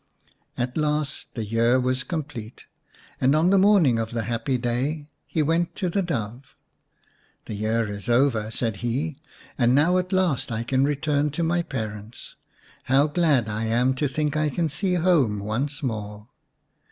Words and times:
At 0.57 0.77
last 0.77 1.35
the 1.35 1.45
year 1.45 1.79
was 1.79 2.03
complete, 2.03 2.65
and 3.21 3.35
on 3.35 3.51
the 3.51 3.59
morning 3.59 3.99
of 3.99 4.09
the 4.09 4.23
happy 4.23 4.57
day 4.57 5.11
he 5.27 5.43
went 5.43 5.75
to 5.75 5.91
the 5.91 6.01
Dove." 6.01 6.55
The 7.45 7.53
year 7.53 7.87
is 7.87 8.09
over," 8.09 8.49
said 8.49 8.77
he," 8.77 9.19
and 9.59 9.75
now 9.75 9.99
at 9.99 10.11
last 10.11 10.51
I 10.51 10.63
can 10.63 10.85
return 10.85 11.29
to 11.29 11.43
my 11.43 11.61
parents. 11.61 12.35
How 12.85 13.05
glad 13.05 13.47
I 13.47 13.65
am 13.65 13.93
to 13.97 14.07
think 14.07 14.35
I 14.35 14.49
can 14.49 14.69
see 14.69 14.95
home 14.95 15.37
once 15.37 15.83
more 15.83 16.29